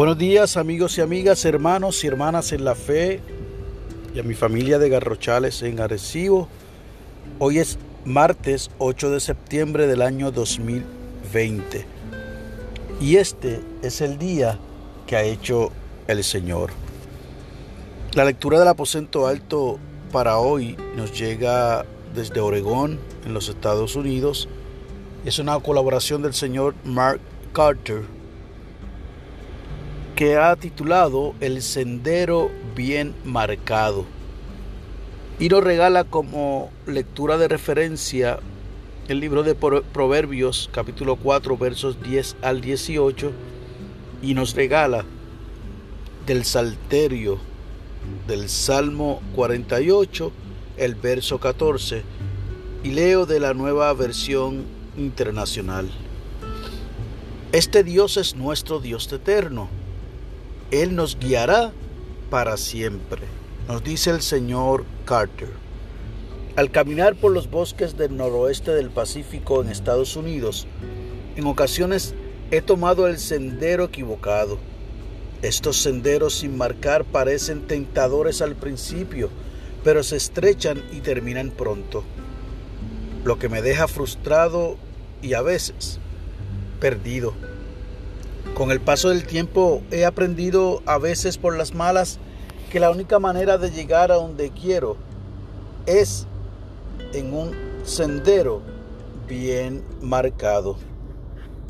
Buenos 0.00 0.16
días 0.16 0.56
amigos 0.56 0.96
y 0.96 1.02
amigas, 1.02 1.44
hermanos 1.44 2.02
y 2.02 2.06
hermanas 2.06 2.52
en 2.52 2.64
la 2.64 2.74
fe 2.74 3.20
y 4.14 4.18
a 4.18 4.22
mi 4.22 4.32
familia 4.32 4.78
de 4.78 4.88
Garrochales 4.88 5.60
en 5.60 5.78
Arecibo. 5.78 6.48
Hoy 7.38 7.58
es 7.58 7.78
martes 8.06 8.70
8 8.78 9.10
de 9.10 9.20
septiembre 9.20 9.86
del 9.86 10.00
año 10.00 10.30
2020 10.30 11.84
y 12.98 13.16
este 13.16 13.60
es 13.82 14.00
el 14.00 14.16
día 14.16 14.58
que 15.06 15.16
ha 15.16 15.22
hecho 15.22 15.70
el 16.06 16.24
Señor. 16.24 16.70
La 18.14 18.24
lectura 18.24 18.58
del 18.58 18.68
aposento 18.68 19.26
alto 19.26 19.78
para 20.12 20.38
hoy 20.38 20.78
nos 20.96 21.12
llega 21.12 21.84
desde 22.14 22.40
Oregón, 22.40 22.98
en 23.26 23.34
los 23.34 23.50
Estados 23.50 23.96
Unidos. 23.96 24.48
Es 25.26 25.38
una 25.38 25.60
colaboración 25.60 26.22
del 26.22 26.32
señor 26.32 26.74
Mark 26.84 27.20
Carter 27.52 28.19
que 30.20 30.36
ha 30.36 30.54
titulado 30.54 31.34
El 31.40 31.62
Sendero 31.62 32.50
Bien 32.76 33.14
Marcado 33.24 34.04
y 35.38 35.48
nos 35.48 35.64
regala 35.64 36.04
como 36.04 36.70
lectura 36.86 37.38
de 37.38 37.48
referencia 37.48 38.38
el 39.08 39.18
libro 39.18 39.42
de 39.44 39.54
Proverbios 39.54 40.68
capítulo 40.74 41.16
4 41.16 41.56
versos 41.56 42.02
10 42.02 42.36
al 42.42 42.60
18 42.60 43.32
y 44.20 44.34
nos 44.34 44.54
regala 44.54 45.06
del 46.26 46.44
Salterio 46.44 47.38
del 48.28 48.50
Salmo 48.50 49.22
48 49.34 50.32
el 50.76 50.96
verso 50.96 51.40
14 51.40 52.02
y 52.84 52.90
leo 52.90 53.24
de 53.24 53.40
la 53.40 53.54
nueva 53.54 53.90
versión 53.94 54.66
internacional. 54.98 55.88
Este 57.52 57.82
Dios 57.82 58.18
es 58.18 58.36
nuestro 58.36 58.80
Dios 58.80 59.10
eterno 59.10 59.79
él 60.70 60.94
nos 60.94 61.18
guiará 61.18 61.72
para 62.30 62.56
siempre, 62.56 63.22
nos 63.66 63.82
dice 63.82 64.10
el 64.10 64.22
señor 64.22 64.84
Carter. 65.04 65.48
Al 66.56 66.70
caminar 66.70 67.16
por 67.16 67.32
los 67.32 67.50
bosques 67.50 67.96
del 67.96 68.16
noroeste 68.16 68.72
del 68.72 68.90
Pacífico 68.90 69.62
en 69.62 69.68
Estados 69.68 70.16
Unidos, 70.16 70.66
en 71.36 71.46
ocasiones 71.46 72.14
he 72.50 72.60
tomado 72.60 73.06
el 73.06 73.18
sendero 73.18 73.84
equivocado. 73.84 74.58
Estos 75.42 75.76
senderos 75.78 76.34
sin 76.34 76.56
marcar 76.56 77.04
parecen 77.04 77.66
tentadores 77.66 78.42
al 78.42 78.56
principio, 78.56 79.30
pero 79.82 80.02
se 80.02 80.16
estrechan 80.16 80.82
y 80.92 81.00
terminan 81.00 81.50
pronto, 81.50 82.04
lo 83.24 83.38
que 83.38 83.48
me 83.48 83.62
deja 83.62 83.88
frustrado 83.88 84.76
y 85.22 85.34
a 85.34 85.42
veces 85.42 85.98
perdido. 86.80 87.34
Con 88.54 88.70
el 88.70 88.80
paso 88.80 89.08
del 89.08 89.26
tiempo 89.26 89.82
he 89.90 90.04
aprendido 90.04 90.82
a 90.86 90.98
veces 90.98 91.38
por 91.38 91.56
las 91.56 91.74
malas 91.74 92.18
que 92.70 92.80
la 92.80 92.90
única 92.90 93.18
manera 93.18 93.58
de 93.58 93.70
llegar 93.70 94.12
a 94.12 94.16
donde 94.16 94.50
quiero 94.50 94.96
es 95.86 96.26
en 97.12 97.34
un 97.34 97.54
sendero 97.84 98.62
bien 99.26 99.82
marcado. 100.00 100.76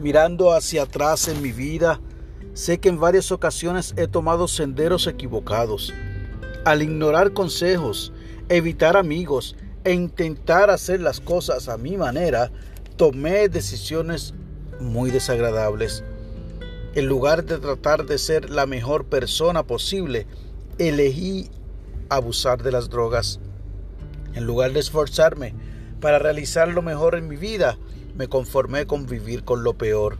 Mirando 0.00 0.52
hacia 0.52 0.82
atrás 0.82 1.28
en 1.28 1.42
mi 1.42 1.52
vida, 1.52 2.00
sé 2.54 2.78
que 2.78 2.88
en 2.88 2.98
varias 2.98 3.32
ocasiones 3.32 3.94
he 3.96 4.06
tomado 4.06 4.48
senderos 4.48 5.06
equivocados. 5.06 5.92
Al 6.64 6.82
ignorar 6.82 7.32
consejos, 7.32 8.12
evitar 8.48 8.96
amigos 8.96 9.56
e 9.84 9.92
intentar 9.92 10.70
hacer 10.70 11.00
las 11.00 11.20
cosas 11.20 11.68
a 11.68 11.78
mi 11.78 11.96
manera, 11.96 12.50
tomé 12.96 13.48
decisiones 13.48 14.34
muy 14.80 15.10
desagradables. 15.10 16.04
En 16.92 17.06
lugar 17.06 17.44
de 17.44 17.58
tratar 17.58 18.04
de 18.04 18.18
ser 18.18 18.50
la 18.50 18.66
mejor 18.66 19.04
persona 19.04 19.64
posible, 19.64 20.26
elegí 20.78 21.48
abusar 22.08 22.64
de 22.64 22.72
las 22.72 22.90
drogas. 22.90 23.38
En 24.34 24.44
lugar 24.44 24.72
de 24.72 24.80
esforzarme 24.80 25.54
para 26.00 26.18
realizar 26.18 26.66
lo 26.66 26.82
mejor 26.82 27.14
en 27.14 27.28
mi 27.28 27.36
vida, 27.36 27.78
me 28.16 28.26
conformé 28.26 28.88
con 28.88 29.06
vivir 29.06 29.44
con 29.44 29.62
lo 29.62 29.74
peor. 29.74 30.18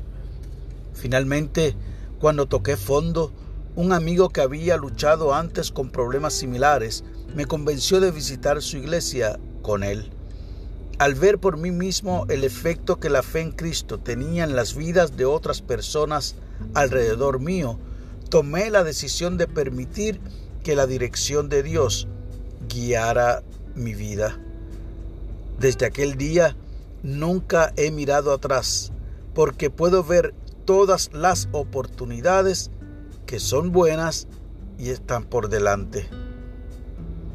Finalmente, 0.94 1.75
cuando 2.20 2.47
toqué 2.47 2.76
fondo, 2.76 3.32
un 3.75 3.92
amigo 3.92 4.28
que 4.28 4.41
había 4.41 4.76
luchado 4.76 5.34
antes 5.34 5.72
con 5.72 5.91
problemas 5.91 6.34
similares 6.34 7.02
me 7.34 7.47
convenció 7.47 7.98
de 7.98 8.12
visitar 8.12 8.62
su 8.62 8.76
iglesia 8.76 9.41
con 9.62 9.82
él. 9.82 10.10
Al 10.98 11.16
ver 11.16 11.38
por 11.38 11.56
mí 11.56 11.72
mismo 11.72 12.26
el 12.28 12.44
efecto 12.44 13.00
que 13.00 13.10
la 13.10 13.25
fe 13.25 13.41
en 13.41 13.50
Cristo 13.50 13.98
tenía 13.98 14.44
en 14.44 14.54
las 14.54 14.76
vidas 14.76 15.16
de 15.16 15.25
otras 15.25 15.62
personas, 15.62 16.37
alrededor 16.75 17.41
mío, 17.41 17.78
tomé 18.28 18.71
la 18.71 18.84
decisión 18.84 19.37
de 19.37 19.47
permitir 19.47 20.21
que 20.62 20.76
la 20.76 20.87
dirección 20.87 21.48
de 21.48 21.62
Dios 21.62 22.09
guiara 22.69 23.43
mi 23.75 23.94
vida. 23.94 24.38
Desde 25.59 25.87
aquel 25.87 26.16
día 26.16 26.56
nunca 27.03 27.72
he 27.76 27.91
mirado 27.91 28.32
atrás 28.32 28.93
porque 29.34 29.70
puedo 29.70 30.04
ver 30.04 30.34
todas 30.65 31.10
las 31.12 31.49
oportunidades 31.53 32.70
que 33.26 33.41
son 33.41 33.72
buenas 33.72 34.26
y 34.78 34.91
están 34.91 35.25
por 35.25 35.49
delante. 35.49 36.09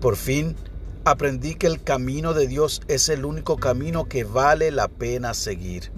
Por 0.01 0.15
fin 0.15 0.55
aprendí 1.03 1.55
que 1.55 1.67
el 1.67 1.83
camino 1.83 2.33
de 2.33 2.47
Dios 2.47 2.81
es 2.87 3.09
el 3.09 3.25
único 3.25 3.57
camino 3.57 4.05
que 4.05 4.23
vale 4.23 4.71
la 4.71 4.87
pena 4.87 5.33
seguir. 5.33 5.91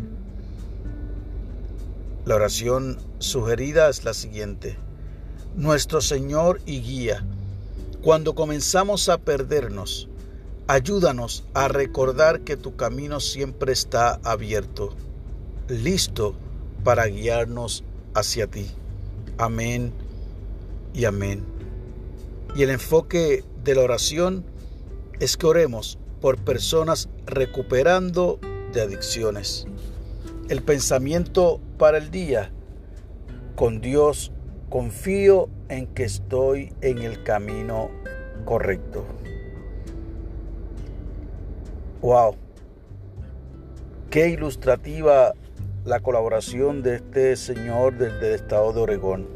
La 2.28 2.36
oración 2.36 2.98
sugerida 3.20 3.88
es 3.88 4.04
la 4.04 4.14
siguiente. 4.14 4.78
Nuestro 5.56 6.02
Señor 6.02 6.60
y 6.66 6.82
guía, 6.82 7.26
cuando 8.02 8.36
comenzamos 8.36 9.08
a 9.08 9.18
perdernos, 9.18 10.10
ayúdanos 10.68 11.46
a 11.54 11.70
recordar 11.70 12.42
que 12.42 12.58
tu 12.58 12.76
camino 12.76 13.22
siempre 13.22 13.72
está 13.72 14.20
abierto, 14.26 14.94
listo 15.70 16.36
para 16.84 17.06
guiarnos 17.06 17.86
hacia 18.14 18.48
ti. 18.48 18.72
Amén 19.38 19.94
y 20.94 21.06
amén. 21.06 21.46
Y 22.58 22.64
el 22.64 22.72
enfoque 22.72 23.46
de 23.64 23.74
la 23.74 23.84
oración 23.84 24.44
es 25.22 25.38
que 25.38 25.46
oremos 25.46 25.98
por 26.20 26.38
personas 26.38 27.08
recuperando 27.26 28.38
de 28.74 28.82
adicciones. 28.82 29.66
El 30.50 30.62
pensamiento 30.62 31.60
para 31.78 31.98
el 31.98 32.10
día. 32.10 32.52
Con 33.58 33.82
Dios 33.82 34.32
confío 34.70 35.50
en 35.68 35.88
que 35.88 36.06
estoy 36.06 36.74
en 36.80 37.00
el 37.00 37.22
camino 37.24 37.90
correcto. 38.46 39.06
Wow. 42.02 42.36
Qué 44.10 44.30
ilustrativa 44.30 45.34
la 45.84 46.00
colaboración 46.00 46.82
de 46.82 46.96
este 46.96 47.36
señor 47.36 47.98
del, 47.98 48.24
estado 48.24 48.72
de 48.72 48.80
Oregón. 48.80 49.28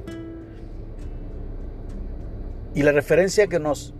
Y 2.74 2.84
la 2.84 2.94
referencia 2.94 3.48
que 3.48 3.60
nos 3.60 3.94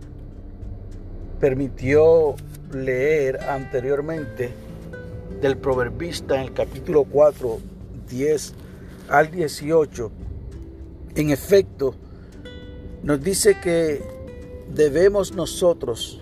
permitió 1.40 2.36
leer 2.72 3.38
anteriormente 3.50 4.61
del 5.42 5.58
proverbista 5.58 6.36
en 6.36 6.42
el 6.42 6.52
capítulo 6.52 7.02
4, 7.04 7.58
10 8.08 8.54
al 9.08 9.30
18, 9.32 10.12
en 11.16 11.30
efecto, 11.30 11.96
nos 13.02 13.20
dice 13.20 13.58
que 13.60 14.02
debemos 14.72 15.34
nosotros 15.34 16.20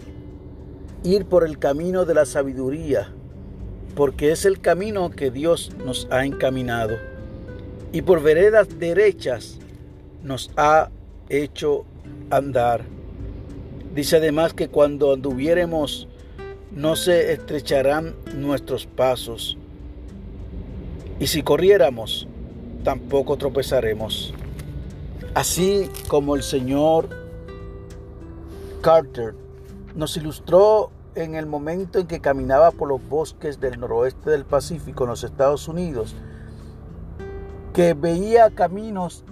ir 1.04 1.26
por 1.26 1.44
el 1.44 1.58
camino 1.58 2.06
de 2.06 2.14
la 2.14 2.24
sabiduría, 2.24 3.12
porque 3.94 4.32
es 4.32 4.46
el 4.46 4.58
camino 4.58 5.10
que 5.10 5.30
Dios 5.30 5.70
nos 5.84 6.08
ha 6.10 6.24
encaminado, 6.24 6.96
y 7.92 8.00
por 8.00 8.22
veredas 8.22 8.78
derechas 8.78 9.58
nos 10.24 10.50
ha 10.56 10.88
hecho 11.28 11.84
andar. 12.30 12.84
Dice 13.94 14.16
además 14.16 14.54
que 14.54 14.68
cuando 14.68 15.12
anduviéremos 15.12 16.08
no 16.72 16.96
se 16.96 17.32
estrecharán 17.32 18.14
nuestros 18.34 18.86
pasos. 18.86 19.58
Y 21.18 21.26
si 21.26 21.42
corriéramos, 21.42 22.28
tampoco 22.84 23.36
tropezaremos. 23.36 24.32
Así 25.34 25.90
como 26.08 26.34
el 26.34 26.42
señor 26.42 27.08
Carter 28.80 29.34
nos 29.94 30.16
ilustró 30.16 30.90
en 31.14 31.34
el 31.34 31.46
momento 31.46 31.98
en 31.98 32.06
que 32.06 32.20
caminaba 32.20 32.70
por 32.70 32.88
los 32.88 33.06
bosques 33.08 33.60
del 33.60 33.78
noroeste 33.80 34.30
del 34.30 34.44
Pacífico 34.44 35.04
en 35.04 35.10
los 35.10 35.24
Estados 35.24 35.68
Unidos, 35.68 36.14
que 37.74 37.94
veía 37.94 38.50
caminos 38.50 39.24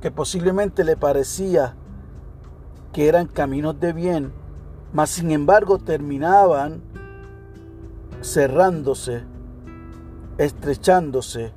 que 0.00 0.10
posiblemente 0.10 0.84
le 0.84 0.96
parecía 0.96 1.74
que 2.92 3.08
eran 3.08 3.26
caminos 3.26 3.80
de 3.80 3.92
bien, 3.92 4.32
mas 4.94 5.10
sin 5.10 5.32
embargo 5.32 5.78
terminaban 5.78 6.80
cerrándose, 8.22 9.24
estrechándose 10.38 11.52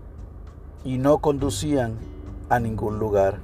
y 0.84 0.98
no 0.98 1.20
conducían 1.20 1.98
a 2.50 2.60
ningún 2.60 2.98
lugar. 2.98 3.40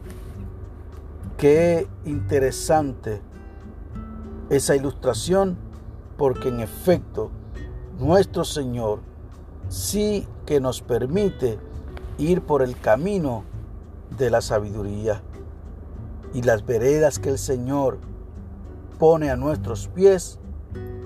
Qué 1.38 1.88
interesante 2.06 3.22
esa 4.50 4.76
ilustración 4.76 5.58
porque 6.18 6.50
en 6.50 6.60
efecto 6.60 7.30
nuestro 8.00 8.46
Señor 8.46 9.02
sí 9.70 10.28
que 10.48 10.60
nos 10.60 10.82
permite 10.82 11.60
ir 12.18 12.42
por 12.42 12.64
el 12.64 12.80
camino 12.80 13.44
de 14.18 14.32
la 14.32 14.42
sabiduría 14.42 15.22
y 16.34 16.42
las 16.42 16.66
veredas 16.66 17.20
que 17.20 17.30
el 17.30 17.38
Señor 17.38 18.00
pone 19.04 19.30
a 19.30 19.36
nuestros 19.36 19.90
pies 19.90 20.40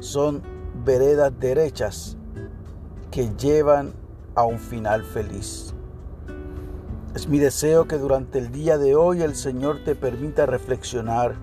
son 0.02 0.44
veredas 0.86 1.34
derechas 1.40 2.16
que 3.10 3.32
llevan 3.36 3.92
a 4.36 4.44
un 4.44 4.60
final 4.60 5.04
feliz. 5.04 5.74
Es 7.16 7.28
mi 7.28 7.40
deseo 7.40 7.88
que 7.88 7.98
durante 7.98 8.38
el 8.38 8.52
día 8.52 8.78
de 8.78 8.96
hoy 8.96 9.24
el 9.24 9.34
Señor 9.34 9.84
te 9.84 9.96
permita 9.96 10.46
reflexionar, 10.46 11.38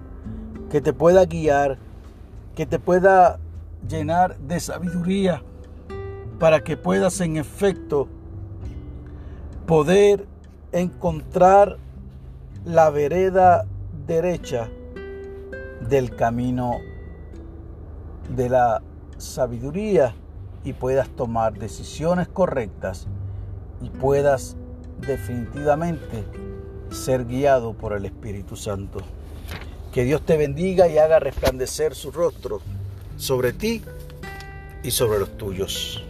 que 0.70 0.80
te 0.80 0.92
pueda 0.92 1.24
guiar, 1.24 1.76
que 2.54 2.66
te 2.66 2.78
pueda 2.78 3.40
llenar 3.88 4.38
de 4.38 4.60
sabiduría 4.60 5.42
para 6.38 6.62
que 6.62 6.76
puedas 6.76 7.20
en 7.20 7.36
efecto 7.36 8.06
poder 9.66 10.24
encontrar 10.70 11.78
la 12.64 12.90
vereda 12.90 13.66
derecha 14.06 14.70
del 15.80 16.14
camino 16.14 16.78
de 18.34 18.48
la 18.48 18.82
sabiduría 19.18 20.14
y 20.64 20.72
puedas 20.72 21.08
tomar 21.10 21.54
decisiones 21.58 22.28
correctas 22.28 23.06
y 23.82 23.90
puedas 23.90 24.56
definitivamente 25.06 26.24
ser 26.90 27.26
guiado 27.26 27.74
por 27.74 27.92
el 27.92 28.06
Espíritu 28.06 28.56
Santo. 28.56 29.00
Que 29.92 30.04
Dios 30.04 30.22
te 30.22 30.36
bendiga 30.36 30.88
y 30.88 30.98
haga 30.98 31.18
resplandecer 31.18 31.94
su 31.94 32.10
rostro 32.10 32.60
sobre 33.16 33.52
ti 33.52 33.82
y 34.82 34.90
sobre 34.90 35.18
los 35.18 35.36
tuyos. 35.36 36.02